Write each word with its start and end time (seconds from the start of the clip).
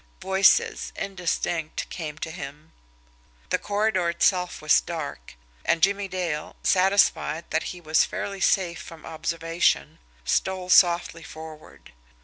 Voices, 0.23 0.91
indistinct, 0.95 1.87
came 1.91 2.17
to 2.17 2.31
him. 2.31 2.71
The 3.51 3.59
corridor 3.59 4.09
itself 4.09 4.59
was 4.59 4.81
dark; 4.81 5.35
and 5.63 5.83
Jimmie 5.83 6.07
Dale, 6.07 6.55
satisfied 6.63 7.45
that 7.51 7.65
he 7.69 7.79
was 7.79 8.03
fairly 8.03 8.41
safe 8.41 8.81
from 8.81 9.05
observation, 9.05 9.99
stole 10.25 10.71
softly 10.71 11.21
forward. 11.21 11.91